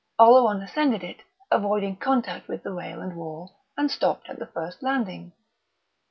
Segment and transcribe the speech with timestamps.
[0.17, 1.21] Oleron ascended it,
[1.51, 5.31] avoiding contact with the rail and wall, and stopped at the first landing.